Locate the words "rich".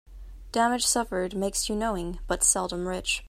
2.87-3.19